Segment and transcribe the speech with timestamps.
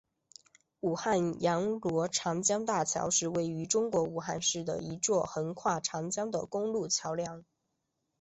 [0.79, 7.45] 武汉阳逻长江大桥是位于中国武汉市的一座横跨长江的公路桥梁。